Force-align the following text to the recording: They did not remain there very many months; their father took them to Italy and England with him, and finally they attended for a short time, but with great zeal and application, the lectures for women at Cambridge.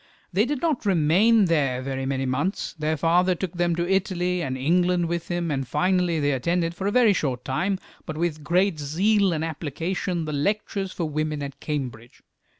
They 0.33 0.45
did 0.45 0.63
not 0.63 0.83
remain 0.83 1.45
there 1.45 1.79
very 1.83 2.07
many 2.07 2.25
months; 2.25 2.73
their 2.73 2.97
father 2.97 3.35
took 3.35 3.53
them 3.53 3.75
to 3.75 3.87
Italy 3.87 4.41
and 4.41 4.57
England 4.57 5.07
with 5.07 5.27
him, 5.27 5.51
and 5.51 5.67
finally 5.67 6.19
they 6.19 6.31
attended 6.31 6.73
for 6.73 6.87
a 6.87 7.13
short 7.13 7.45
time, 7.45 7.77
but 8.07 8.17
with 8.17 8.43
great 8.43 8.79
zeal 8.79 9.31
and 9.31 9.43
application, 9.45 10.25
the 10.25 10.33
lectures 10.33 10.91
for 10.91 11.05
women 11.07 11.43
at 11.43 11.59
Cambridge. 11.59 12.23